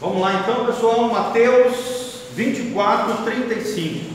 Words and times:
Vamos 0.00 0.22
lá 0.22 0.32
então, 0.32 0.64
pessoal, 0.64 1.10
Mateus 1.10 2.22
24, 2.34 3.22
35. 3.22 4.14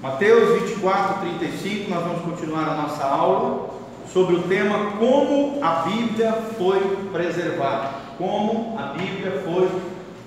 Mateus 0.00 0.62
24, 0.62 1.28
35, 1.38 1.90
nós 1.90 2.02
vamos 2.02 2.22
continuar 2.22 2.66
a 2.66 2.74
nossa 2.76 3.04
aula 3.04 3.74
sobre 4.10 4.36
o 4.36 4.42
tema 4.44 4.92
Como 4.92 5.62
a 5.62 5.82
Bíblia 5.82 6.32
foi 6.56 6.80
preservada. 7.12 7.90
Como 8.16 8.78
a 8.78 8.94
Bíblia 8.94 9.42
foi 9.44 9.68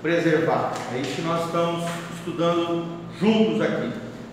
preservada. 0.00 0.70
É 0.94 1.00
isso 1.00 1.16
que 1.16 1.22
nós 1.22 1.46
estamos 1.46 1.84
estudando 2.16 2.86
juntos 3.18 3.60
aqui. 3.60 3.90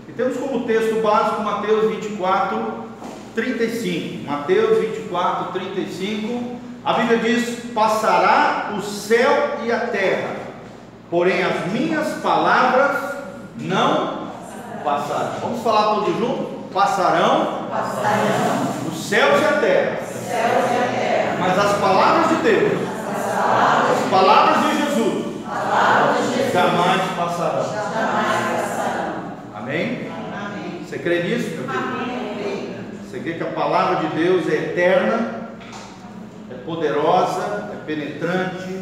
E 0.08 0.12
temos 0.12 0.38
como 0.38 0.68
texto 0.68 1.02
básico 1.02 1.42
Mateus 1.42 1.90
24, 1.96 2.90
35. 3.34 4.30
Mateus 4.30 4.78
24, 4.78 5.52
35. 5.52 6.63
A 6.86 6.94
Bíblia 6.94 7.18
diz: 7.20 7.72
Passará 7.74 8.74
o 8.78 8.82
céu 8.82 9.60
e 9.64 9.72
a 9.72 9.88
terra, 9.88 10.36
porém 11.10 11.44
as 11.44 11.72
minhas 11.72 12.22
palavras 12.22 13.16
não 13.58 14.28
passarão. 14.84 15.32
Vamos 15.42 15.64
falar 15.64 15.96
todos 15.96 16.18
juntos? 16.18 16.74
Passarão, 16.74 17.68
Passarão 17.70 18.92
os 18.92 19.06
céus 19.06 19.42
e 19.42 19.46
a 19.46 19.60
terra, 19.60 20.00
mas 21.40 21.58
as 21.58 21.78
palavras 21.78 22.30
de 22.30 22.36
Deus, 22.44 22.74
as 23.08 23.26
palavras 23.32 23.84
as 23.94 24.10
palavras 24.10 24.58
de 24.66 24.78
Jesus, 24.78 25.24
jamais 26.52 27.02
passarão. 27.16 27.66
Amém? 29.56 30.12
Você 30.84 31.00
crê 31.00 31.24
nisso, 31.24 31.50
meu. 31.56 31.68
Você 33.04 33.20
crê 33.20 33.34
que 33.34 33.44
a 33.44 33.52
palavra 33.52 34.08
de 34.08 34.16
Deus 34.16 34.48
é 34.50 34.56
eterna, 34.56 35.33
poderosa, 36.66 37.72
é 37.74 37.86
penetrante, 37.86 38.82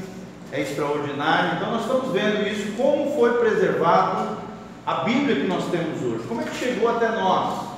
é 0.51 0.61
extraordinária. 0.61 1.55
Então 1.55 1.71
nós 1.71 1.81
estamos 1.81 2.11
vendo 2.11 2.47
isso, 2.47 2.73
como 2.77 3.15
foi 3.15 3.39
preservado 3.39 4.37
a 4.85 4.95
Bíblia 5.03 5.35
que 5.35 5.47
nós 5.47 5.65
temos 5.65 6.01
hoje. 6.01 6.27
Como 6.27 6.41
é 6.41 6.43
que 6.43 6.55
chegou 6.55 6.89
até 6.89 7.09
nós? 7.09 7.71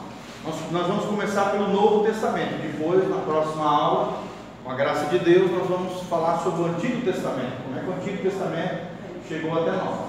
Nós, 0.46 0.56
nós 0.72 0.88
vamos 0.88 1.06
começar 1.06 1.52
pelo 1.52 1.70
Novo 1.70 2.06
Testamento. 2.06 2.62
Depois, 2.62 3.08
na 3.10 3.18
próxima 3.18 3.66
aula, 3.66 4.20
com 4.64 4.72
a 4.72 4.76
graça 4.76 5.06
de 5.06 5.20
Deus, 5.20 5.52
nós 5.52 5.68
vamos 5.68 6.04
falar 6.04 6.40
sobre 6.40 6.64
o 6.64 6.66
Antigo 6.66 7.02
Testamento. 7.02 7.64
Como 7.64 7.78
é 7.78 7.82
que 7.82 7.90
o 7.90 7.94
Antigo 7.94 8.30
Testamento 8.30 8.94
chegou 9.28 9.58
até 9.58 9.72
nós. 9.72 10.00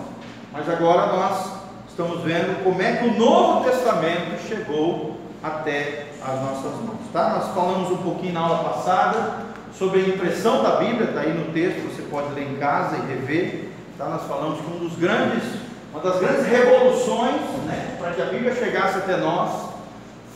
Mas 0.53 0.69
agora 0.69 1.07
nós 1.13 1.53
estamos 1.89 2.23
vendo 2.23 2.63
como 2.65 2.81
é 2.81 2.97
que 2.97 3.07
o 3.07 3.19
Novo 3.19 3.65
Testamento 3.65 4.41
chegou 4.49 5.17
até 5.43 6.07
as 6.23 6.41
nossas 6.41 6.81
mãos. 6.81 7.01
Tá? 7.13 7.31
Nós 7.31 7.55
falamos 7.55 7.91
um 7.91 7.99
pouquinho 7.99 8.35
na 8.35 8.41
aula 8.41 8.65
passada 8.71 9.44
sobre 9.79 10.01
a 10.01 10.09
impressão 10.09 10.63
da 10.63 10.77
Bíblia, 10.77 11.09
está 11.09 11.21
aí 11.21 11.33
no 11.33 11.53
texto, 11.53 11.83
você 11.83 12.03
pode 12.03 12.33
ler 12.35 12.51
em 12.51 12.57
casa 12.57 12.97
e 12.97 13.07
rever. 13.07 13.69
Tá? 13.99 14.07
Nós 14.07 14.23
falamos 14.27 14.61
que 14.61 14.67
um 14.67 14.79
dos 14.79 14.97
grandes, 14.97 15.43
uma 15.93 16.01
das 16.01 16.21
grandes 16.21 16.47
revoluções 16.47 17.41
né, 17.67 17.97
para 17.99 18.13
que 18.13 18.23
a 18.23 18.27
Bíblia 18.27 18.55
chegasse 18.55 18.99
até 18.99 19.17
nós 19.17 19.71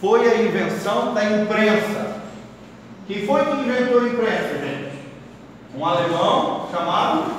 foi 0.00 0.28
a 0.28 0.42
invenção 0.42 1.14
da 1.14 1.24
imprensa. 1.24 2.18
Quem 3.06 3.26
foi 3.26 3.44
que 3.44 3.52
inventou 3.52 4.00
a 4.00 4.08
imprensa, 4.08 4.58
gente? 4.58 4.98
Um 5.76 5.84
alemão 5.84 6.68
chamado 6.70 7.32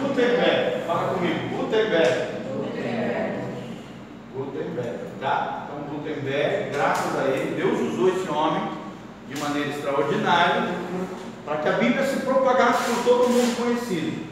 Gutenberg. 0.00 0.86
Fala 0.86 1.14
comigo, 1.14 1.56
Gutenberg. 1.56 2.34
Gutenberg, 4.36 4.98
tá? 5.20 5.66
Então 5.66 5.96
Gutenberg, 5.96 6.70
graças 6.72 7.18
a 7.18 7.24
ele, 7.28 7.54
Deus 7.54 7.80
usou 7.80 8.08
esse 8.08 8.28
homem 8.28 8.83
de 9.28 9.40
maneira 9.40 9.70
extraordinária 9.70 10.68
para 11.44 11.56
que 11.58 11.68
a 11.68 11.72
Bíblia 11.72 12.04
se 12.04 12.20
propagasse 12.20 12.84
por 12.84 13.04
todo 13.04 13.28
mundo 13.28 13.56
conhecido. 13.56 14.24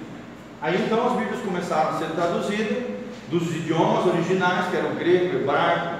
Aí 0.60 0.82
então 0.84 1.06
as 1.06 1.12
Bíblias 1.18 1.40
começaram 1.44 1.90
a 1.90 1.98
ser 1.98 2.06
traduzidas 2.10 2.84
dos 3.28 3.48
idiomas 3.54 4.06
originais, 4.06 4.68
que 4.68 4.76
eram 4.76 4.92
o 4.92 4.94
grego, 4.94 5.36
o 5.36 5.40
hebraico 5.40 5.96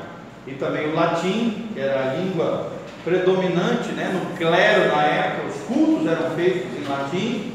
e 0.47 0.53
também 0.53 0.89
o 0.89 0.95
latim, 0.95 1.69
que 1.73 1.81
era 1.81 2.11
a 2.11 2.15
língua 2.15 2.73
predominante 3.05 3.89
né, 3.93 4.09
no 4.13 4.37
clero 4.37 4.95
na 4.95 5.03
época, 5.03 5.49
os 5.49 5.63
cultos 5.63 6.07
eram 6.07 6.31
feitos 6.31 6.79
em 6.79 6.89
latim. 6.89 7.53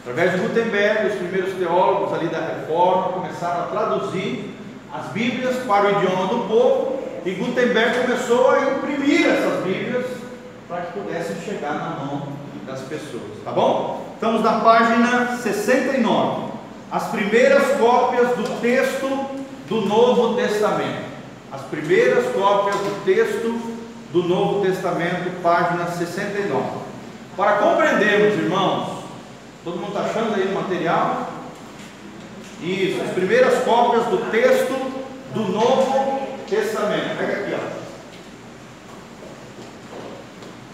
Através 0.00 0.32
de 0.32 0.38
Gutenberg, 0.38 1.06
os 1.06 1.14
primeiros 1.14 1.54
teólogos 1.54 2.12
ali 2.12 2.28
da 2.28 2.40
reforma 2.40 3.12
começaram 3.12 3.64
a 3.64 3.66
traduzir 3.68 4.54
as 4.92 5.06
Bíblias 5.12 5.56
para 5.64 5.86
o 5.86 6.02
idioma 6.02 6.26
do 6.26 6.48
povo 6.48 6.93
e 7.24 7.30
Gutenberg 7.32 8.00
começou 8.02 8.50
a 8.50 8.60
imprimir 8.60 9.26
essas 9.26 9.64
Bíblias 9.64 10.06
para 10.68 10.82
que 10.82 10.98
pudessem 10.98 11.36
chegar 11.40 11.74
na 11.74 12.04
mão 12.04 12.28
das 12.66 12.80
pessoas, 12.82 13.42
tá 13.44 13.50
bom? 13.50 14.12
Estamos 14.14 14.42
na 14.42 14.60
página 14.60 15.38
69. 15.38 16.52
As 16.90 17.04
primeiras 17.08 17.78
cópias 17.78 18.28
do 18.36 18.60
texto 18.60 19.08
do 19.68 19.80
Novo 19.82 20.34
Testamento. 20.34 21.04
As 21.50 21.62
primeiras 21.62 22.26
cópias 22.34 22.76
do 22.76 23.04
texto 23.04 23.74
do 24.12 24.22
Novo 24.22 24.64
Testamento, 24.64 25.42
página 25.42 25.86
69. 25.86 26.62
Para 27.36 27.54
compreendermos, 27.54 28.38
irmãos, 28.38 29.04
todo 29.64 29.76
mundo 29.76 29.88
está 29.88 30.00
achando 30.00 30.34
aí 30.34 30.46
o 30.48 30.54
material? 30.54 31.30
Isso, 32.62 33.02
as 33.02 33.10
primeiras 33.10 33.64
cópias 33.64 34.04
do 34.06 34.30
texto 34.30 34.72
do 35.34 35.52
Novo 35.52 36.03
Testamento. 36.54 37.16
Pega 37.18 37.32
aqui, 37.32 37.54
ó. 37.54 37.84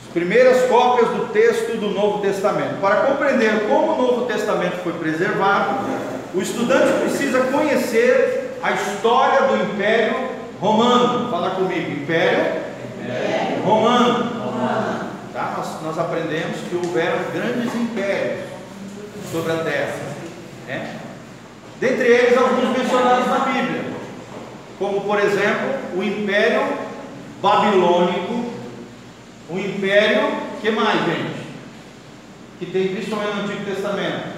As 0.02 0.12
primeiras 0.12 0.68
cópias 0.68 1.08
do 1.10 1.28
texto 1.32 1.76
do 1.78 1.90
Novo 1.90 2.20
Testamento. 2.20 2.80
Para 2.80 3.02
compreender 3.02 3.68
como 3.68 3.92
o 3.92 3.96
Novo 3.96 4.26
Testamento 4.26 4.82
foi 4.82 4.92
preservado, 4.94 5.86
o 6.34 6.40
estudante 6.40 7.00
precisa 7.00 7.40
conhecer 7.44 8.58
a 8.62 8.72
história 8.72 9.48
do 9.48 9.56
Império 9.56 10.30
Romano. 10.60 11.30
Fala 11.30 11.50
comigo, 11.50 11.90
Império, 11.90 12.62
Império 13.00 13.62
Romano. 13.64 14.40
Romano. 14.40 15.10
Tá? 15.32 15.54
Nós, 15.56 15.82
nós 15.82 15.98
aprendemos 15.98 16.58
que 16.68 16.76
houveram 16.76 17.18
grandes 17.32 17.74
impérios 17.74 18.40
sobre 19.32 19.52
a 19.52 19.56
terra. 19.56 19.94
Né? 20.66 20.96
Dentre 21.80 22.06
eles, 22.06 22.36
alguns 22.36 22.76
mencionados 22.76 23.26
na 23.26 23.38
Bíblia, 23.38 23.89
como 24.80 25.02
por 25.02 25.20
exemplo 25.20 25.74
o 25.94 26.02
Império 26.02 26.62
Babilônico, 27.42 28.50
o 29.50 29.58
Império, 29.58 30.32
que 30.62 30.70
mais, 30.70 31.04
gente? 31.04 31.40
Que 32.58 32.66
tem 32.66 32.88
principalmente 32.88 33.36
no 33.36 33.42
Antigo 33.42 33.64
Testamento, 33.66 34.30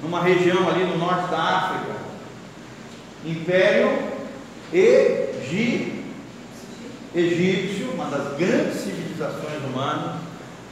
numa 0.00 0.22
região 0.22 0.68
ali 0.68 0.84
no 0.84 0.96
norte 0.96 1.28
da 1.28 1.38
África, 1.38 1.96
Império 3.24 3.98
Egi, 4.72 6.04
Egípcio, 7.16 7.90
uma 7.94 8.04
das 8.06 8.38
grandes 8.38 8.80
civilizações 8.80 9.62
humanas, 9.64 10.20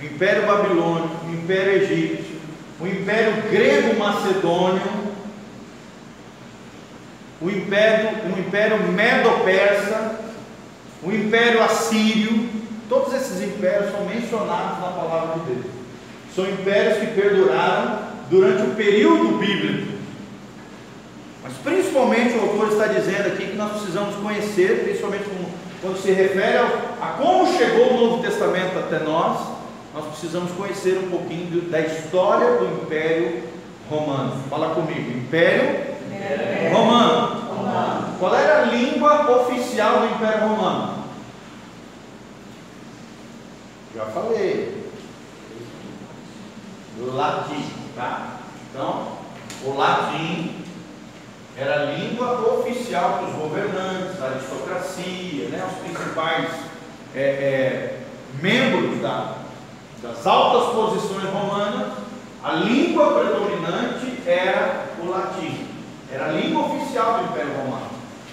o 0.00 0.04
Império 0.04 0.46
Babilônico, 0.46 1.26
o 1.26 1.34
Império 1.34 1.82
Egípcio, 1.82 2.36
o 2.80 2.86
Império 2.86 3.42
Grego 3.50 3.98
Macedônio, 3.98 5.01
o 7.42 7.50
Império, 7.50 8.10
o 8.24 8.38
Império 8.38 8.78
Medo-Persa, 8.92 10.20
o 11.02 11.10
Império 11.10 11.62
Assírio, 11.62 12.48
todos 12.88 13.12
esses 13.14 13.42
impérios 13.42 13.90
são 13.90 14.04
mencionados 14.04 14.80
na 14.80 14.88
palavra 14.88 15.40
de 15.40 15.52
Deus. 15.52 15.66
São 16.34 16.48
impérios 16.48 16.98
que 16.98 17.06
perduraram 17.20 17.98
durante 18.30 18.62
o 18.62 18.74
período 18.74 19.38
bíblico. 19.38 19.92
Mas 21.42 21.52
principalmente 21.64 22.36
o 22.36 22.42
autor 22.42 22.68
está 22.68 22.86
dizendo 22.86 23.26
aqui 23.26 23.46
que 23.46 23.56
nós 23.56 23.72
precisamos 23.72 24.14
conhecer, 24.16 24.84
principalmente 24.84 25.24
quando 25.80 26.00
se 26.00 26.12
refere 26.12 26.58
a 27.00 27.06
como 27.18 27.52
chegou 27.58 27.92
o 27.92 28.00
Novo 28.00 28.22
Testamento 28.22 28.78
até 28.78 29.00
nós, 29.00 29.40
nós 29.92 30.06
precisamos 30.06 30.52
conhecer 30.52 30.96
um 30.98 31.10
pouquinho 31.10 31.62
da 31.62 31.80
história 31.80 32.58
do 32.58 32.82
Império 32.82 33.42
Romano. 33.90 34.32
Fala 34.48 34.74
comigo, 34.74 35.10
Império 35.10 35.92
Romano. 36.72 36.72
Romano. 36.72 37.31
Qual 38.22 38.36
era 38.36 38.62
a 38.62 38.64
língua 38.66 39.28
oficial 39.32 39.98
do 39.98 40.14
Império 40.14 40.46
Romano? 40.46 41.06
Já 43.96 44.04
falei. 44.04 44.92
O 47.00 47.16
latim, 47.16 47.64
tá? 47.96 48.36
Então, 48.70 49.08
o 49.64 49.76
latim 49.76 50.64
era 51.56 51.80
a 51.80 51.84
língua 51.86 52.60
oficial 52.60 53.24
dos 53.24 53.34
governantes, 53.34 54.16
da 54.16 54.26
aristocracia, 54.26 55.48
né? 55.48 55.68
os 55.68 55.78
principais 55.88 56.48
é, 57.16 57.20
é, 57.20 58.00
membros 58.40 59.02
da, 59.02 59.34
das 60.00 60.24
altas 60.24 60.72
posições 60.72 61.24
romanas. 61.24 61.94
A 62.44 62.52
língua 62.52 63.18
predominante 63.18 64.22
era 64.24 64.86
o 65.02 65.08
latim, 65.08 65.66
era 66.08 66.26
a 66.26 66.28
língua 66.28 66.66
oficial 66.66 67.18
do 67.18 67.24
Império 67.24 67.52
Romano. 67.56 67.81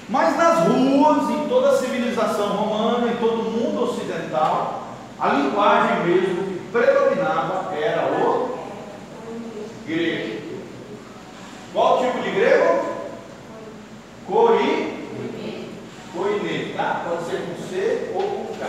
Mas 0.10 0.36
nas 0.36 0.68
ruas, 0.68 1.30
em 1.30 1.48
toda 1.48 1.70
a 1.70 1.78
civilização 1.78 2.48
romana, 2.48 3.12
em 3.12 3.18
todo 3.18 3.42
o 3.42 3.52
mundo 3.52 3.84
ocidental, 3.84 4.96
a 5.20 5.30
linguagem 5.30 6.06
mesmo 6.06 6.44
que 6.46 6.60
predominava 6.72 7.76
era 7.76 8.10
grego. 9.90 10.40
Qual 11.74 12.00
tipo 12.00 12.22
de 12.22 12.32
grego? 12.32 12.86
Cori, 14.28 15.08
coine, 16.14 16.74
tá? 16.76 17.06
Pode 17.08 17.24
ser 17.26 17.42
com 17.42 17.56
C 17.68 18.12
ou 18.14 18.22
com 18.22 18.54
K. 18.60 18.68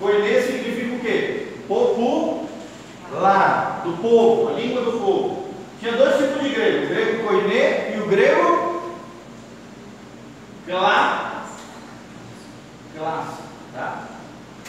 Coine 0.00 0.42
significa 0.42 0.96
o 0.96 1.00
quê? 1.00 1.46
Popular, 1.68 3.82
do 3.84 3.92
povo, 4.02 4.48
a 4.48 4.52
língua 4.52 4.82
do 4.82 4.92
povo. 4.92 5.44
Tinha 5.78 5.92
dois 5.92 6.16
tipos 6.16 6.42
de 6.42 6.48
grego, 6.48 6.84
o 6.84 6.88
grego 6.88 7.22
coine 7.24 7.94
e 7.94 8.00
o 8.00 8.06
grego 8.06 8.71
clá, 10.72 11.44
clássico, 12.96 13.42
tá? 13.74 14.04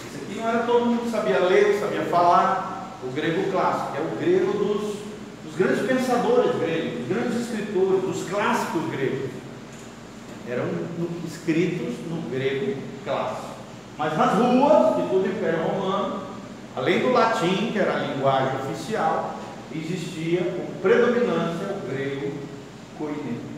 Esse 0.05 0.23
aqui 0.25 0.35
não 0.39 0.49
era 0.49 0.59
todo 0.63 0.85
mundo 0.85 1.03
que 1.03 1.09
sabia 1.11 1.39
ler, 1.39 1.79
sabia 1.79 2.01
falar, 2.05 2.97
o 3.03 3.07
grego 3.11 3.49
clássico, 3.51 3.95
é 3.97 4.01
o 4.01 4.17
grego 4.19 4.51
dos, 4.51 4.95
dos 5.45 5.55
grandes 5.57 5.85
pensadores 5.85 6.59
gregos, 6.59 6.99
dos 6.99 7.07
grandes 7.07 7.39
escritores, 7.41 8.01
dos 8.01 8.29
clássicos 8.29 8.89
gregos. 8.91 9.29
Eram 10.49 10.65
no- 10.65 11.25
escritos 11.25 11.95
no 12.09 12.29
grego 12.29 12.81
clássico. 13.05 13.53
Mas 13.97 14.17
nas 14.17 14.33
ruas 14.33 14.95
de 14.97 15.01
todo 15.03 15.23
o 15.23 15.27
Império 15.27 15.63
Romano, 15.63 16.19
além 16.75 16.99
do 16.99 17.11
latim, 17.13 17.71
que 17.71 17.79
era 17.79 17.93
a 17.93 17.99
linguagem 18.07 18.59
oficial, 18.59 19.35
existia 19.73 20.41
com 20.41 20.81
predominância 20.81 21.77
o 21.81 21.89
grego 21.89 22.33
koine, 22.97 23.39
tá? 23.39 23.52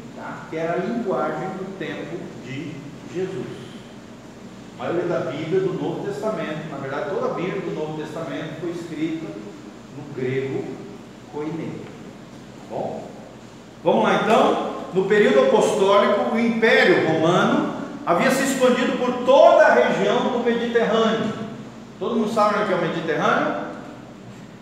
Que 0.49 0.57
era 0.57 0.73
a 0.73 0.77
linguagem 0.77 1.49
do 1.49 1.77
tempo 1.77 2.17
de 2.45 2.71
Jesus. 3.13 3.65
A 4.77 4.83
maioria 4.83 5.05
da 5.05 5.19
Bíblia 5.31 5.61
do 5.61 5.73
Novo 5.73 6.05
Testamento, 6.05 6.69
na 6.69 6.77
verdade 6.77 7.09
toda 7.09 7.31
a 7.31 7.33
Bíblia 7.33 7.61
do 7.61 7.73
Novo 7.73 8.01
Testamento 8.01 8.59
foi 8.59 8.71
escrita 8.71 9.25
no 9.95 10.13
grego 10.13 10.65
koine. 11.31 11.79
Tá 11.79 12.75
bom? 12.75 13.07
Vamos 13.83 14.03
lá 14.03 14.21
então. 14.23 14.75
No 14.93 15.05
período 15.05 15.47
apostólico, 15.47 16.33
o 16.33 16.39
Império 16.39 17.07
Romano 17.07 17.75
havia 18.05 18.31
se 18.31 18.43
expandido 18.43 18.97
por 18.97 19.25
toda 19.25 19.65
a 19.65 19.73
região 19.73 20.29
do 20.29 20.43
Mediterrâneo. 20.43 21.33
Todo 21.99 22.15
mundo 22.15 22.33
sabe 22.33 22.63
o 22.63 22.67
que 22.67 22.73
é 22.73 22.75
o 22.75 22.81
Mediterrâneo? 22.81 23.65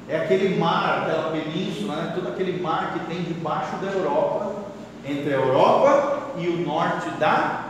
É 0.07 0.18
aquele 0.18 0.57
mar, 0.57 1.04
aquela 1.04 1.31
península, 1.31 1.95
né? 1.95 2.12
todo 2.15 2.27
aquele 2.27 2.62
mar 2.62 2.94
que 2.94 3.00
tem 3.06 3.24
debaixo 3.24 3.77
da 3.77 3.92
Europa, 3.92 4.62
entre 5.06 5.34
a 5.34 5.38
Europa 5.38 6.32
e 6.38 6.48
o 6.48 6.66
norte 6.66 7.10
da 7.20 7.66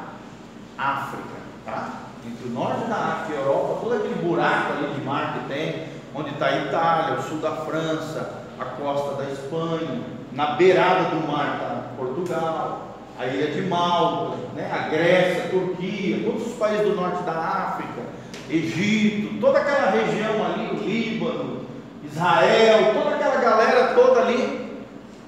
África, 0.78 1.24
tá? 1.66 1.90
Entre 2.26 2.48
o 2.48 2.52
norte 2.52 2.86
da 2.86 2.96
África 2.96 3.34
e 3.34 3.38
a 3.38 3.46
Europa, 3.46 3.80
todo 3.82 3.96
aquele 3.96 4.16
buraco 4.16 4.74
ali 4.74 4.94
de 4.94 5.02
mar 5.02 5.34
que 5.34 5.54
tem, 5.54 5.88
onde 6.16 6.30
está 6.30 6.48
a 6.48 6.58
Itália, 6.66 7.20
o 7.20 7.24
sul 7.24 7.40
da 7.40 7.52
França, 7.52 8.44
a 8.60 8.66
costa 8.66 9.16
da 9.16 9.32
Espanha, 9.32 10.02
na 10.32 10.54
beirada 10.54 11.16
do 11.16 11.28
mar 11.28 11.60
está 11.60 11.84
Portugal, 11.98 12.98
a 13.20 13.26
ilha 13.26 13.52
de 13.52 13.62
Malta, 13.62 14.38
né? 14.56 14.72
a 14.72 14.90
Grécia, 14.90 15.46
a 15.46 15.50
Turquia, 15.50 16.24
todos 16.24 16.48
os 16.48 16.54
países 16.54 16.88
do 16.88 16.96
norte 16.96 17.24
da 17.24 17.34
África, 17.34 18.02
Egito, 18.50 19.40
toda 19.40 19.60
aquela 19.60 19.92
região 19.92 20.46
ali, 20.46 20.68
o 20.68 20.84
Líbano, 20.84 21.62
Israel, 22.04 22.94
toda 22.94 23.16
aquela 23.16 23.38
galera 23.38 23.94
toda 23.94 24.22
ali 24.22 24.63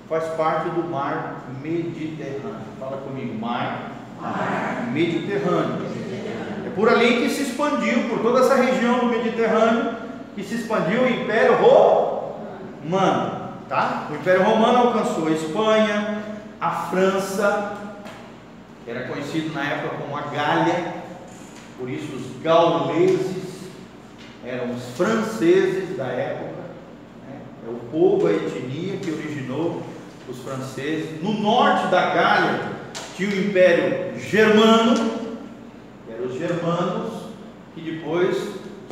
faz 0.08 0.24
parte 0.36 0.70
do 0.70 0.84
mar 0.90 1.44
Mediterrâneo. 1.62 2.60
Fala 2.80 2.98
comigo, 2.98 3.38
mar, 3.40 3.92
Mediterrâneo. 4.92 5.86
É 6.66 6.70
por 6.76 6.90
ali 6.90 7.22
que 7.22 7.30
se 7.30 7.44
expandiu, 7.44 8.10
por 8.10 8.20
toda 8.20 8.42
essa 8.42 8.56
região 8.56 9.00
do 9.00 9.06
Mediterrâneo, 9.08 9.96
que 10.36 10.44
se 10.44 10.56
expandiu 10.56 11.04
o 11.04 11.10
Império 11.10 11.56
Romano. 11.56 13.46
Tá? 13.68 14.08
O 14.12 14.16
Império 14.16 14.44
Romano 14.44 14.90
alcançou 14.90 15.28
a 15.28 15.32
Espanha, 15.32 16.24
a 16.62 16.72
França, 16.72 17.78
que 18.84 18.92
era 18.92 19.08
conhecido 19.08 19.54
na 19.54 19.64
época 19.64 19.96
como 19.98 20.16
a 20.16 20.22
Gália, 20.22 20.94
por 21.80 21.90
isso 21.90 22.16
os 22.16 22.42
gauleses 22.42 23.46
eram 24.46 24.72
os 24.76 24.84
franceses 24.96 25.98
da 25.98 26.06
época, 26.06 26.62
né? 27.28 27.40
é 27.66 27.70
o 27.70 27.80
povo, 27.92 28.28
a 28.28 28.32
etnia 28.32 28.98
que 28.98 29.12
originou 29.12 29.82
os 30.30 30.40
franceses. 30.40 31.22
No 31.22 31.34
norte 31.34 31.88
da 31.88 32.14
Gália 32.14 32.60
tinha 33.16 33.30
o 33.30 33.46
Império 33.46 34.20
Germano, 34.20 34.96
que 36.06 36.12
eram 36.12 36.26
os 36.26 36.38
germanos, 36.38 37.14
que 37.74 37.82
depois 37.82 38.38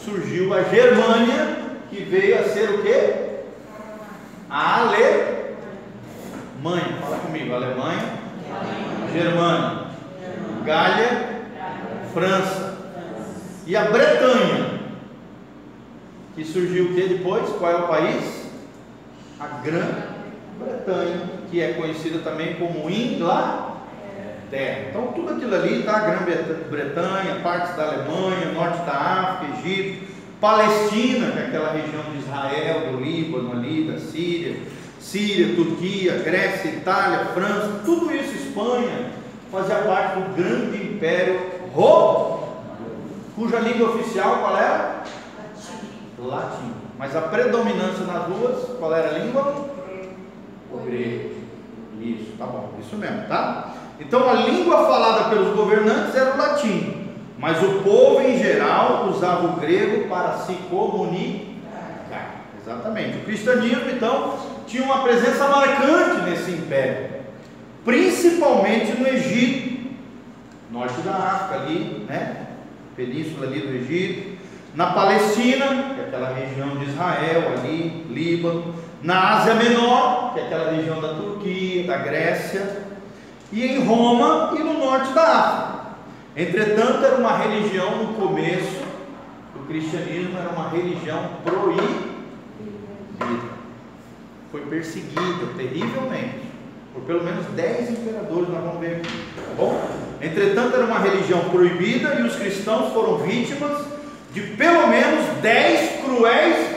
surgiu 0.03 0.53
a 0.53 0.63
Germânia, 0.63 1.57
que 1.89 2.03
veio 2.03 2.39
a 2.39 2.43
ser 2.43 2.69
o 2.69 2.81
quê? 2.81 3.13
A 4.49 4.81
Alemanha. 4.81 5.27
Fala 7.01 7.17
comigo, 7.17 7.53
Alemanha, 7.53 8.19
Germânia, 9.11 9.87
Gália, 10.63 11.33
França 12.13 12.77
e 13.65 13.75
a 13.75 13.85
Bretanha, 13.85 14.79
que 16.35 16.43
surgiu 16.43 16.85
o 16.85 16.93
que 16.93 17.07
depois? 17.07 17.49
Qual 17.57 17.71
é 17.71 17.75
o 17.75 17.87
país? 17.87 18.43
A 19.39 19.47
Grã-Bretanha, 20.59 21.29
que 21.49 21.61
é 21.61 21.73
conhecida 21.73 22.19
também 22.19 22.55
como 22.55 22.89
Inglaterra. 22.89 23.73
Então 24.89 25.07
tudo 25.13 25.33
aquilo 25.33 25.55
ali 25.55 25.79
está, 25.79 25.99
Grã-Bretanha, 25.99 27.39
partes 27.41 27.75
da 27.75 27.83
Alemanha, 27.83 28.51
norte 28.53 28.85
da 28.85 28.93
África, 28.93 29.59
Egito, 29.59 30.13
Palestina, 30.39 31.31
que 31.31 31.39
é 31.39 31.45
aquela 31.47 31.71
região 31.71 32.03
de 32.11 32.19
Israel, 32.19 32.91
do 32.91 32.99
Líbano 32.99 33.53
ali, 33.53 33.89
da 33.89 33.97
Síria, 33.97 34.57
Síria, 34.99 35.55
Turquia, 35.55 36.17
Grécia, 36.19 36.69
Itália, 36.69 37.25
França, 37.33 37.81
tudo 37.85 38.13
isso, 38.13 38.33
Espanha, 38.35 39.11
fazia 39.51 39.75
parte 39.77 40.19
do 40.19 40.35
grande 40.35 40.77
império 40.83 41.39
romano, 41.73 42.43
cuja 43.35 43.59
língua 43.59 43.89
oficial 43.89 44.37
qual 44.37 44.57
era? 44.57 45.03
Latim. 46.19 46.71
Mas 46.97 47.15
a 47.15 47.21
predominância 47.21 48.05
nas 48.05 48.25
duas, 48.25 48.77
qual 48.77 48.93
era 48.95 49.15
a 49.15 49.19
língua? 49.19 49.72
O 50.73 50.79
grego. 50.85 51.35
Isso, 52.01 52.33
tá 52.37 52.45
bom, 52.45 52.73
isso 52.79 52.95
mesmo, 52.97 53.27
tá? 53.27 53.73
Então 53.99 54.29
a 54.29 54.33
língua 54.33 54.85
falada 54.85 55.29
pelos 55.29 55.55
governantes 55.55 56.15
era 56.15 56.33
o 56.33 56.37
latim. 56.37 57.03
Mas 57.37 57.61
o 57.61 57.81
povo 57.81 58.21
em 58.21 58.37
geral 58.37 59.09
usava 59.09 59.47
o 59.47 59.59
grego 59.59 60.07
para 60.07 60.37
se 60.39 60.53
comunicar. 60.69 62.45
Exatamente. 62.61 63.17
O 63.17 63.25
cristianismo, 63.25 63.89
então, 63.89 64.37
tinha 64.65 64.83
uma 64.83 65.03
presença 65.03 65.47
marcante 65.49 66.21
nesse 66.21 66.51
império, 66.51 67.09
principalmente 67.83 68.93
no 68.93 69.07
Egito, 69.07 69.91
norte 70.71 71.01
da 71.01 71.15
África, 71.15 71.63
ali, 71.63 72.05
né? 72.07 72.47
Península 72.95 73.47
ali 73.47 73.59
do 73.59 73.75
Egito, 73.75 74.37
na 74.73 74.87
Palestina, 74.87 75.93
que 75.93 76.01
é 76.01 76.05
aquela 76.07 76.33
região 76.33 76.77
de 76.77 76.85
Israel, 76.85 77.53
ali, 77.57 78.05
Líbano, 78.09 78.73
na 79.03 79.37
Ásia 79.37 79.55
Menor, 79.55 80.33
que 80.33 80.39
é 80.39 80.43
aquela 80.43 80.71
região 80.71 81.01
da 81.01 81.09
Turquia, 81.09 81.85
da 81.85 81.97
Grécia, 81.97 82.83
e 83.51 83.65
em 83.65 83.83
Roma 83.85 84.53
e 84.55 84.59
no 84.59 84.79
norte 84.79 85.13
da 85.13 85.21
África. 85.21 85.83
Entretanto, 86.35 87.05
era 87.05 87.17
uma 87.17 87.37
religião 87.37 87.97
no 87.97 88.13
começo 88.13 88.81
do 89.53 89.67
cristianismo, 89.67 90.39
era 90.39 90.49
uma 90.49 90.69
religião 90.69 91.29
proibida. 91.43 92.13
Foi 94.51 94.61
perseguida 94.61 95.47
terrivelmente 95.57 96.53
por 96.93 97.03
pelo 97.03 97.23
menos 97.23 97.45
10 97.47 97.89
imperadores, 97.89 98.49
nós 98.49 98.63
vamos 98.63 98.79
ver 98.79 98.97
aqui, 98.97 99.23
tá 99.35 99.41
bom? 99.57 99.89
Entretanto, 100.21 100.75
era 100.75 100.85
uma 100.85 100.99
religião 100.99 101.39
proibida 101.49 102.15
e 102.19 102.21
os 102.21 102.35
cristãos 102.35 102.93
foram 102.93 103.17
vítimas 103.17 103.83
de 104.31 104.41
pelo 104.41 104.87
menos 104.87 105.25
10 105.41 106.03
cruéis 106.03 106.72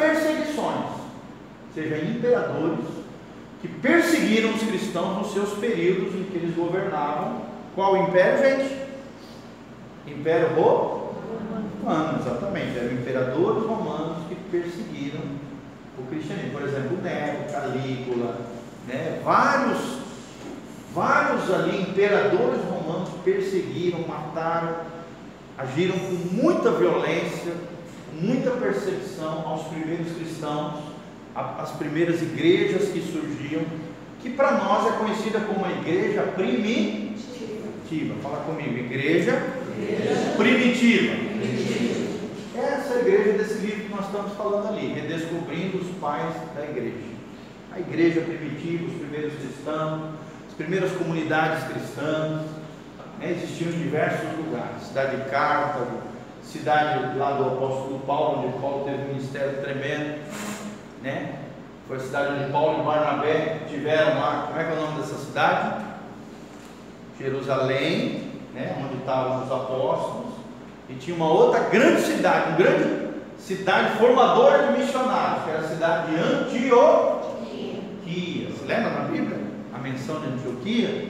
seja, 1.77 1.99
imperadores 1.99 2.87
que 3.61 3.69
perseguiram 3.69 4.55
os 4.55 4.63
cristãos 4.63 5.19
nos 5.19 5.33
seus 5.33 5.59
períodos 5.59 6.15
em 6.15 6.25
que 6.25 6.37
eles 6.37 6.57
governavam. 6.57 7.43
Qual 7.75 7.97
império, 7.99 8.39
gente? 8.39 8.77
Império 10.07 10.49
Romano, 10.55 12.19
exatamente. 12.21 12.79
Eram 12.79 12.95
imperadores 12.95 13.67
romanos 13.67 14.27
que 14.29 14.35
perseguiram 14.51 15.21
o 15.99 16.03
cristianismo. 16.09 16.53
Por 16.53 16.63
exemplo, 16.63 16.99
Nero, 17.03 17.53
Calígula, 17.53 18.41
né? 18.89 19.21
vários, 19.23 19.99
vários 20.95 21.53
ali 21.53 21.83
imperadores 21.83 22.63
romanos 22.65 23.11
perseguiram, 23.23 24.01
mataram, 24.07 24.77
agiram 25.59 25.99
com 25.99 26.15
muita 26.35 26.71
violência, 26.71 27.53
muita 28.15 28.51
perseguição 28.53 29.47
aos 29.47 29.65
primeiros 29.65 30.13
cristãos, 30.13 30.86
as 31.37 31.71
primeiras 31.73 32.23
igrejas 32.23 32.89
que 32.89 33.01
surgiam, 33.01 33.63
que 34.23 34.31
para 34.31 34.53
nós 34.53 34.87
é 34.87 34.97
conhecida 34.97 35.41
como 35.41 35.65
a 35.67 35.71
igreja 35.71 36.23
primitiva. 36.23 38.15
Fala 38.23 38.39
comigo, 38.45 38.77
igreja, 38.79 39.43
primitiva. 40.37 41.15
Essa 42.57 42.95
é 42.95 42.97
a 42.97 43.01
igreja 43.01 43.33
desse 43.37 43.59
livro 43.59 43.83
que 43.85 43.95
nós 43.95 44.07
estamos 44.07 44.33
falando 44.33 44.69
ali, 44.69 44.95
redescobrindo 44.95 45.77
os 45.77 45.89
pais 45.99 46.35
da 46.55 46.65
igreja. 46.65 47.17
A 47.71 47.81
igreja 47.81 48.23
primitiva, 48.23 48.87
os 48.87 48.95
primeiros 48.95 49.35
cristãos, 49.35 50.15
as 50.49 50.55
primeiras 50.55 50.91
comunidades 50.93 51.65
cristãs, 51.65 52.47
né, 53.19 53.31
existiam 53.33 53.71
em 53.71 53.83
diversos 53.83 54.27
lugares, 54.39 54.85
cidade 54.89 55.17
de 55.17 55.31
Cartago, 55.31 56.01
cidade 56.43 57.19
lá 57.19 57.33
do 57.33 57.45
apóstolo 57.45 58.01
Paulo, 58.07 58.49
onde 58.49 58.59
Paulo 58.59 58.85
teve 58.85 59.03
um 59.03 59.09
ministério 59.09 59.61
tremendo, 59.61 60.21
né? 61.07 61.35
Foi 61.87 61.97
a 61.99 62.01
cidade 62.01 62.35
onde 62.35 62.51
Paulo 62.51 62.81
e 62.81 62.85
Barnabé 62.85 63.61
tiveram 63.69 64.19
lá, 64.19 64.49
como 64.49 64.61
é 64.61 64.65
que 64.65 64.71
é 64.71 64.75
o 64.75 64.81
nome 64.81 65.01
dessa 65.01 65.15
cidade? 65.15 65.85
Jerusalém, 67.19 68.33
né, 68.53 68.77
onde 68.85 68.97
estavam 68.97 69.45
os 69.45 69.53
apóstolos, 69.53 70.35
e 70.91 70.95
tinha 70.95 71.17
uma 71.17 71.31
outra 71.31 71.61
grande 71.61 72.03
cidade, 72.03 72.49
uma 72.49 72.57
grande 72.59 73.07
cidade 73.39 73.97
formadora 73.99 74.67
de 74.67 74.81
missionários, 74.81 75.45
que 75.45 75.51
era 75.51 75.61
a 75.61 75.69
cidade 75.69 76.11
de 76.11 76.17
Antioquia. 76.19 77.77
Você 78.51 78.65
lembra 78.67 78.91
na 78.91 79.09
Bíblia 79.09 79.39
a 79.73 79.79
menção 79.79 80.21
de 80.21 80.27
Antioquia? 80.27 81.09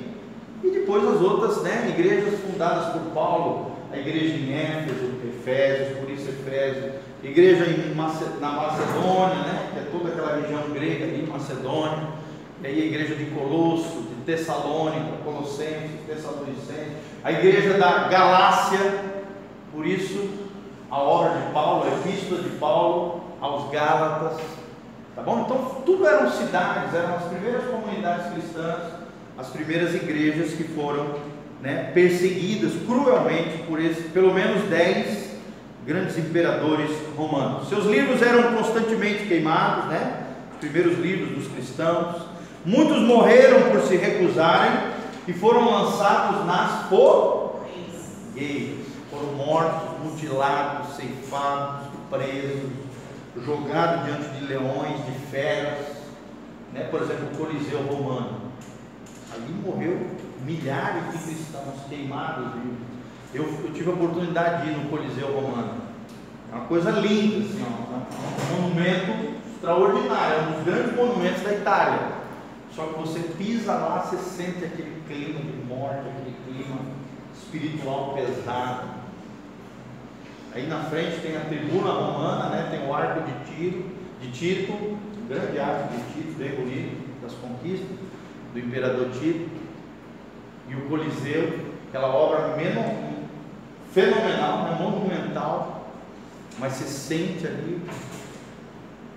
E 0.62 0.70
depois 0.70 1.04
as 1.04 1.20
outras 1.20 1.62
né, 1.62 1.86
igrejas 1.88 2.38
fundadas 2.40 2.92
por 2.92 3.12
Paulo, 3.12 3.72
a 3.92 3.96
igreja 3.96 4.34
em 4.34 4.52
Éfeso, 4.52 5.12
Efésios, 5.24 5.98
por 5.98 6.10
isso 6.10 6.28
Efésios, 6.28 6.94
igreja 7.22 7.64
em 7.64 7.94
na 7.94 8.50
Macedônia, 8.50 9.42
né, 9.44 9.70
toda 9.90 10.08
aquela 10.10 10.40
região 10.40 10.70
grega 10.70 11.04
ali, 11.04 11.26
Macedônia, 11.26 12.08
e 12.62 12.66
aí 12.66 12.82
a 12.82 12.86
igreja 12.86 13.14
de 13.14 13.26
Colosso, 13.26 14.02
de 14.02 14.24
Tessalônica, 14.24 15.18
Colossenses, 15.24 16.00
Tessalonicenses, 16.06 16.96
a 17.22 17.32
igreja 17.32 17.74
da 17.74 18.08
Galácia, 18.08 18.78
por 19.72 19.86
isso 19.86 20.46
a 20.90 20.98
obra 20.98 21.40
de 21.40 21.52
Paulo, 21.52 21.84
a 21.84 22.08
epístola 22.08 22.42
de 22.42 22.50
Paulo 22.50 23.20
aos 23.40 23.70
Gálatas, 23.70 24.40
tá 25.14 25.22
bom? 25.22 25.42
Então 25.44 25.82
tudo 25.84 26.06
eram 26.06 26.30
cidades, 26.30 26.94
eram 26.94 27.16
as 27.16 27.24
primeiras 27.24 27.64
comunidades 27.64 28.32
cristãs, 28.32 28.82
as 29.36 29.48
primeiras 29.48 29.94
igrejas 29.94 30.52
que 30.52 30.64
foram 30.64 31.16
né, 31.60 31.90
perseguidas 31.92 32.72
cruelmente 32.86 33.58
por 33.66 33.80
esse, 33.80 34.02
pelo 34.08 34.32
menos 34.32 34.62
dez 34.68 35.25
grandes 35.86 36.18
imperadores 36.18 36.90
romanos. 37.16 37.68
Seus 37.68 37.84
livros 37.86 38.20
eram 38.20 38.54
constantemente 38.54 39.26
queimados, 39.26 39.86
né? 39.86 40.24
Os 40.52 40.58
primeiros 40.58 40.98
livros 40.98 41.30
dos 41.30 41.48
cristãos. 41.52 42.22
Muitos 42.64 43.00
morreram 43.02 43.70
por 43.70 43.80
se 43.82 43.96
recusarem 43.96 44.72
e 45.28 45.32
foram 45.32 45.70
lançados 45.70 46.44
nas 46.44 46.88
fogueiras. 46.88 48.86
Foram 49.10 49.32
mortos, 49.34 50.04
mutilados, 50.04 50.96
ceifados, 50.96 51.86
presos, 52.10 52.70
jogados 53.44 54.04
diante 54.04 54.28
de 54.36 54.46
leões, 54.46 55.06
de 55.06 55.12
feras. 55.30 55.86
Né? 56.72 56.88
Por 56.90 57.02
exemplo, 57.02 57.28
o 57.32 57.36
Coliseu 57.36 57.80
Romano. 57.82 58.46
Ali 59.32 59.52
morreu 59.64 60.10
milhares 60.44 61.12
de 61.12 61.18
cristãos 61.18 61.74
queimados 61.88 62.54
vivos. 62.54 62.95
Eu, 63.36 63.44
eu, 63.44 63.70
tive 63.74 63.90
a 63.90 63.92
oportunidade 63.92 64.62
de 64.62 64.70
ir 64.70 64.76
no 64.78 64.88
Coliseu 64.88 65.26
Romano. 65.26 65.74
É 66.50 66.54
uma 66.56 66.64
coisa 66.64 66.90
linda, 66.90 67.44
assim, 67.44 67.62
ó, 67.62 68.54
um 68.54 68.62
monumento 68.62 69.36
extraordinário, 69.54 70.36
é 70.36 70.40
um 70.40 70.52
dos 70.52 70.64
grandes 70.64 70.96
monumentos 70.96 71.42
da 71.42 71.52
Itália. 71.52 72.00
Só 72.74 72.86
que 72.86 72.98
você 72.98 73.20
pisa 73.36 73.74
lá, 73.74 74.00
você 74.00 74.16
sente 74.16 74.64
aquele 74.64 75.02
clima 75.06 75.40
de 75.40 75.66
morte, 75.68 76.00
aquele 76.00 76.34
clima 76.46 76.78
espiritual 77.34 78.14
pesado. 78.14 78.88
Aí 80.54 80.66
na 80.66 80.84
frente 80.84 81.20
tem 81.20 81.36
a 81.36 81.40
tribuna 81.40 81.90
romana, 81.90 82.48
né? 82.48 82.68
tem 82.70 82.88
o 82.88 82.94
arco 82.94 83.20
de 83.20 83.54
tiro, 83.54 83.84
de 84.18 84.30
Tito, 84.30 84.72
um 84.72 85.28
grande 85.28 85.58
arco 85.58 85.92
de 85.92 85.98
Tito, 86.14 86.38
bem 86.38 86.52
bonito, 86.52 87.22
das 87.22 87.34
conquistas 87.34 87.98
do 88.54 88.58
imperador 88.58 89.10
Tito, 89.10 89.50
e 90.70 90.74
o 90.74 90.88
Coliseu, 90.88 91.66
aquela 91.88 92.08
obra 92.08 92.56
fenomenal, 93.96 94.64
né? 94.64 94.76
monumental, 94.78 95.86
mas 96.58 96.74
você 96.74 96.84
sente 96.84 97.46
ali. 97.46 97.80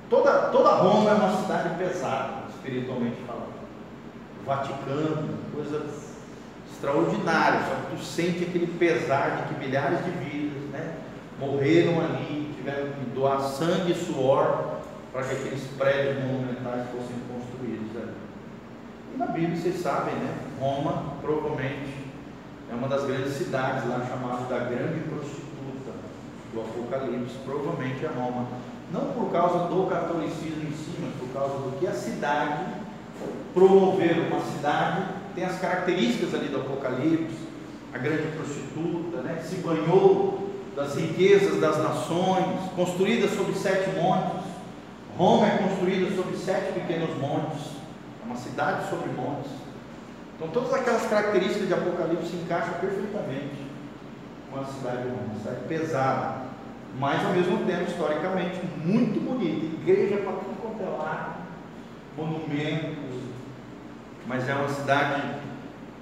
Toda, 0.09 0.47
toda 0.47 0.75
Roma 0.75 1.09
é 1.09 1.13
uma 1.15 1.41
cidade 1.41 1.77
pesada, 1.77 2.45
espiritualmente 2.55 3.17
falando. 3.27 3.59
O 4.41 4.45
Vaticano, 4.45 5.37
coisa 5.53 5.85
extraordinária, 6.71 7.59
só 7.59 7.75
que 7.75 7.97
tu 7.97 8.03
sente 8.03 8.45
aquele 8.45 8.67
pesar 8.67 9.35
de 9.35 9.53
que 9.53 9.59
milhares 9.59 9.99
de 10.05 10.11
vidas 10.11 10.63
né, 10.71 10.93
morreram 11.37 11.99
ali, 11.99 12.53
tiveram 12.55 12.87
que 12.93 13.05
doar 13.13 13.41
sangue 13.41 13.91
e 13.91 13.95
suor 13.95 14.79
para 15.11 15.23
que 15.23 15.35
aqueles 15.35 15.63
prédios 15.77 16.23
monumentais 16.23 16.87
fossem 16.87 17.17
construídos 17.27 18.01
ali. 18.01 18.15
E 19.13 19.17
na 19.17 19.25
Bíblia 19.25 19.57
vocês 19.57 19.81
sabem, 19.81 20.15
né? 20.15 20.33
Roma 20.57 21.15
provavelmente 21.21 22.08
é 22.71 22.75
uma 22.75 22.87
das 22.87 23.05
grandes 23.05 23.33
cidades 23.33 23.87
lá 23.87 24.05
chamada 24.07 24.45
da 24.45 24.65
grande 24.65 24.99
prostituta 25.01 25.91
do 26.53 26.61
Apocalipse, 26.61 27.35
provavelmente 27.43 28.05
é 28.05 28.07
Roma. 28.07 28.47
Não 28.91 29.13
por 29.13 29.31
causa 29.31 29.67
do 29.67 29.87
catolicismo 29.87 30.67
em 30.67 30.71
si, 30.71 30.93
mas 30.99 31.13
por 31.19 31.33
causa 31.33 31.55
do 31.55 31.79
que 31.79 31.87
a 31.87 31.93
cidade 31.93 32.65
promoveu. 33.53 34.27
Uma 34.27 34.41
cidade 34.41 35.03
tem 35.35 35.45
as 35.45 35.59
características 35.59 36.33
ali 36.33 36.47
do 36.47 36.57
Apocalipse, 36.57 37.37
a 37.93 37.97
grande 37.97 38.35
prostituta, 38.35 39.21
né, 39.21 39.39
que 39.41 39.47
se 39.47 39.55
banhou 39.57 40.49
das 40.75 40.95
riquezas 40.95 41.59
das 41.59 41.77
nações, 41.77 42.71
construída 42.75 43.27
sobre 43.27 43.53
sete 43.53 43.89
montes. 43.99 44.47
Roma 45.17 45.47
é 45.47 45.57
construída 45.57 46.15
sobre 46.15 46.37
sete 46.37 46.73
pequenos 46.73 47.17
montes, 47.19 47.73
é 48.23 48.25
uma 48.25 48.37
cidade 48.37 48.89
sobre 48.89 49.11
montes. 49.11 49.51
Então 50.39 50.47
todas 50.47 50.73
aquelas 50.73 51.05
características 51.05 51.67
de 51.67 51.73
Apocalipse 51.73 52.29
se 52.29 52.37
encaixam 52.37 52.75
perfeitamente 52.79 53.67
com 54.49 54.57
a 54.61 54.63
cidade 54.63 55.03
de 55.03 55.09
Roma, 55.09 55.23
uma 55.31 55.39
cidade 55.39 55.67
pesada, 55.67 56.35
mas 56.97 57.25
ao 57.25 57.33
mesmo 57.33 57.57
tempo, 57.65 57.91
historicamente, 57.91 58.57
muito 58.77 59.19
bonita, 59.19 59.65
igreja 59.65 60.15
para 60.15 60.31
tudo 60.31 60.61
quanto 60.61 60.81
é 60.81 60.97
lado, 60.97 61.41
monumentos, 62.15 63.21
mas 64.25 64.47
é 64.47 64.53
uma 64.53 64.69
cidade 64.69 65.21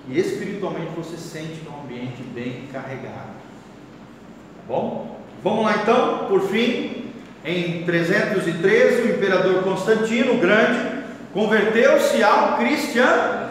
que 0.06 0.20
espiritualmente 0.20 0.92
você 0.96 1.18
sente 1.18 1.60
que 1.60 1.68
é 1.68 1.72
um 1.72 1.84
ambiente 1.84 2.22
bem 2.36 2.68
carregado. 2.72 3.34
Tá 3.34 4.64
bom? 4.68 5.20
Vamos 5.44 5.66
lá 5.66 5.78
então, 5.82 6.28
por 6.28 6.42
fim, 6.44 7.12
em 7.44 7.84
313, 7.86 9.02
o 9.02 9.16
imperador 9.16 9.64
Constantino 9.64 10.36
o 10.36 10.38
Grande 10.38 11.06
converteu-se 11.34 12.22
ao 12.22 12.58
cristianismo 12.58 13.47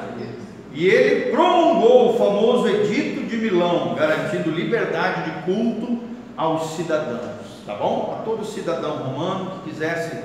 e 0.76 0.86
ele 0.86 1.30
promulgou 1.30 2.10
o 2.10 2.18
famoso 2.18 2.68
Edito 2.68 3.22
de 3.22 3.38
Milão, 3.38 3.94
garantindo 3.94 4.50
liberdade 4.50 5.24
de 5.24 5.42
culto 5.42 6.00
aos 6.36 6.76
cidadãos, 6.76 7.62
tá 7.64 7.74
bom? 7.74 8.14
A 8.20 8.22
todo 8.22 8.44
cidadão 8.44 8.98
romano 8.98 9.52
que 9.52 9.70
quisesse 9.70 10.18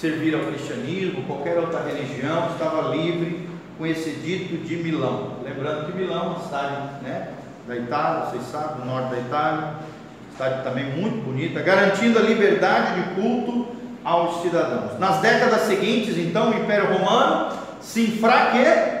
servir 0.00 0.36
ao 0.36 0.42
cristianismo, 0.42 1.24
qualquer 1.24 1.58
outra 1.58 1.82
religião, 1.82 2.48
estava 2.52 2.94
livre 2.94 3.48
com 3.76 3.84
esse 3.84 4.10
Edito 4.10 4.56
de 4.58 4.76
Milão. 4.76 5.32
Lembrando 5.42 5.86
que 5.86 5.98
Milão 5.98 6.16
é 6.16 6.28
uma 6.28 6.44
cidade 6.44 6.76
né, 7.02 7.30
da 7.66 7.76
Itália, 7.76 8.26
vocês 8.26 8.44
sabem, 8.44 8.76
do 8.76 8.86
norte 8.86 9.10
da 9.10 9.18
Itália, 9.18 9.74
cidade 10.30 10.62
também 10.62 10.84
muito 10.84 11.24
bonita, 11.24 11.60
garantindo 11.60 12.20
a 12.20 12.22
liberdade 12.22 13.02
de 13.02 13.20
culto 13.20 13.66
aos 14.04 14.42
cidadãos. 14.42 14.96
Nas 15.00 15.20
décadas 15.20 15.62
seguintes, 15.62 16.16
então, 16.16 16.50
o 16.50 16.54
Império 16.54 16.86
Romano 16.96 17.52
se 17.80 18.02
enfraqueceu 18.02 18.97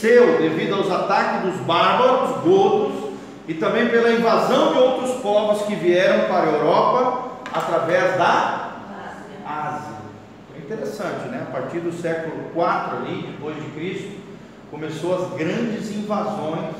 devido 0.00 0.74
aos 0.74 0.90
ataques 0.90 1.42
dos 1.42 1.60
bárbaros 1.66 2.42
godos 2.42 3.10
e 3.48 3.54
também 3.54 3.88
pela 3.88 4.10
invasão 4.10 4.72
de 4.72 4.78
outros 4.78 5.20
povos 5.20 5.62
que 5.62 5.74
vieram 5.74 6.28
para 6.28 6.44
a 6.44 6.52
Europa 6.52 7.30
através 7.52 8.16
da 8.16 8.72
Ásia. 9.46 9.96
É 10.54 10.58
interessante, 10.58 11.28
né? 11.28 11.46
A 11.48 11.50
partir 11.50 11.80
do 11.80 11.90
século 11.92 12.50
IV 12.54 12.96
ali, 12.96 13.22
depois 13.32 13.56
de 13.56 13.70
Cristo, 13.70 14.18
começou 14.70 15.14
as 15.16 15.38
grandes 15.38 15.90
invasões 15.90 16.76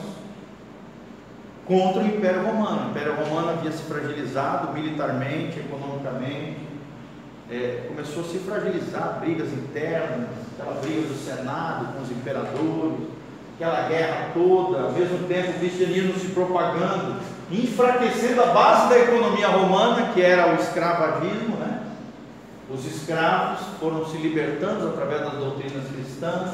contra 1.67 2.03
o 2.03 2.07
Império 2.07 2.45
Romano. 2.45 2.87
O 2.87 2.91
Império 2.91 3.15
Romano 3.15 3.51
havia 3.51 3.73
se 3.73 3.83
fragilizado 3.83 4.73
militarmente, 4.73 5.59
economicamente, 5.59 6.68
é, 7.51 7.87
começou 7.89 8.23
a 8.23 8.27
se 8.27 8.39
fragilizar, 8.39 9.21
brigas 9.21 9.49
internas, 9.53 10.29
aquela 10.59 10.81
briga 10.81 11.03
do 11.03 11.25
Senado 11.25 11.95
com 11.95 12.03
os 12.03 12.11
imperadores, 12.11 13.09
aquela 13.57 13.89
guerra 13.89 14.31
toda, 14.35 14.83
ao 14.83 14.93
mesmo 14.93 15.27
tempo 15.27 15.51
o 15.51 15.55
cristianismo 15.55 16.19
se 16.19 16.29
propagando, 16.29 17.17
enfraquecendo 17.51 18.43
a 18.43 18.47
base 18.47 18.91
da 18.91 18.99
economia 18.99 19.49
romana, 19.49 20.13
que 20.13 20.21
era 20.21 20.53
o 20.53 20.57
escravagismo, 20.57 21.57
né? 21.57 21.85
Os 22.71 22.85
escravos 22.85 23.61
foram 23.81 24.05
se 24.05 24.19
libertando 24.19 24.89
através 24.89 25.23
das 25.23 25.33
doutrinas 25.33 25.89
cristãs, 25.91 26.51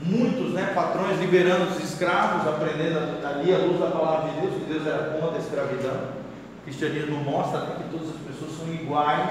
muitos 0.00 0.52
né, 0.52 0.72
patrões 0.74 1.18
liberando 1.18 1.72
os 1.72 1.82
escravos, 1.82 2.46
aprendendo 2.46 3.26
ali 3.26 3.52
a 3.52 3.58
luz 3.58 3.80
da 3.80 3.86
palavra 3.88 4.30
de 4.30 4.40
Deus, 4.40 4.54
que 4.54 4.72
Deus 4.72 4.86
era 4.86 5.18
contra 5.20 5.36
a 5.36 5.40
escravidão. 5.40 6.20
O 6.60 6.64
cristianismo 6.64 7.16
mostra 7.16 7.60
né, 7.62 7.76
que 7.78 7.98
todas 7.98 8.14
as 8.14 8.20
pessoas 8.22 8.56
são 8.56 8.72
iguais 8.72 9.28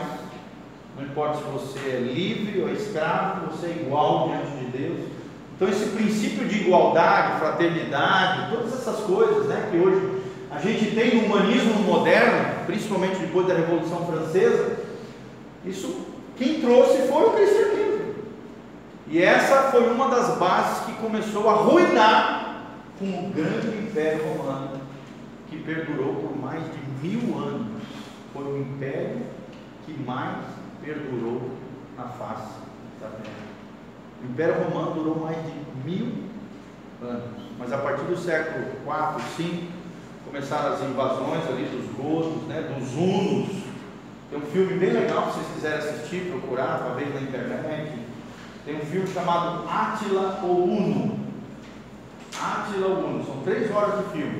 Não 1.00 1.06
importa 1.06 1.38
se 1.38 1.44
você 1.44 1.80
é 1.80 2.00
livre 2.00 2.62
ou 2.62 2.70
escravo, 2.74 3.52
você 3.52 3.68
é 3.68 3.70
igual 3.70 4.28
diante 4.28 4.52
de 4.58 4.78
Deus. 4.78 5.00
Então 5.56 5.70
esse 5.70 5.90
princípio 5.92 6.46
de 6.46 6.64
igualdade, 6.64 7.40
fraternidade, 7.40 8.52
todas 8.52 8.74
essas 8.74 9.00
coisas, 9.06 9.46
né, 9.46 9.70
que 9.72 9.78
hoje 9.78 10.22
a 10.52 10.60
gente 10.60 10.94
tem 10.94 11.16
no 11.16 11.26
humanismo 11.26 11.74
moderno, 11.84 12.66
principalmente 12.66 13.18
depois 13.18 13.48
da 13.48 13.54
Revolução 13.54 14.06
Francesa, 14.08 14.78
isso 15.66 16.06
quem 16.38 16.60
trouxe 16.60 17.08
foi 17.08 17.28
o 17.28 17.32
cristianismo. 17.32 18.16
E 19.08 19.24
essa 19.24 19.72
foi 19.72 19.90
uma 19.90 20.10
das 20.10 20.38
bases 20.38 20.86
que 20.86 20.94
começou 20.94 21.50
a 21.50 21.54
ruinar 21.54 22.66
com 23.00 23.06
o 23.06 23.32
grande 23.34 23.68
império 23.68 24.22
romano, 24.28 24.82
que 25.50 25.58
perdurou 25.60 26.16
por 26.16 26.38
mais 26.38 26.62
de 26.62 27.08
mil 27.08 27.38
anos. 27.38 27.68
Foi 28.34 28.44
o 28.44 28.58
império 28.58 29.22
que 29.86 29.94
mais 30.04 30.59
perdurou 30.84 31.52
na 31.98 32.06
face 32.06 32.60
da 33.00 33.08
terra. 33.08 33.50
O 34.22 34.26
Império 34.26 34.56
Romano 34.64 34.94
durou 34.96 35.20
mais 35.20 35.38
de 35.38 35.90
mil 35.90 36.12
anos, 37.02 37.24
mas 37.58 37.72
a 37.72 37.78
partir 37.78 38.04
do 38.04 38.18
século 38.18 38.66
4, 38.84 39.22
5, 39.38 39.68
começaram 40.26 40.74
as 40.74 40.82
invasões 40.82 41.48
ali 41.48 41.64
dos 41.66 41.96
godos, 41.96 42.44
né, 42.48 42.62
dos 42.62 42.94
hunos. 42.94 43.64
Tem 44.30 44.40
um 44.40 44.46
filme 44.46 44.76
bem 44.76 44.92
legal, 44.92 45.28
se 45.28 45.40
vocês 45.40 45.48
quiserem 45.56 45.78
assistir, 45.80 46.30
procurar, 46.30 46.80
talvez 46.80 47.14
na 47.14 47.22
internet. 47.22 47.94
Tem 48.66 48.76
um 48.76 48.86
filme 48.86 49.08
chamado 49.08 49.68
Átila 49.68 50.40
o 50.44 50.64
Uno. 50.66 51.20
Átila 52.40 52.88
o 52.88 53.06
Uno, 53.06 53.26
são 53.26 53.42
três 53.44 53.72
horas 53.74 54.06
de 54.06 54.12
filme. 54.12 54.38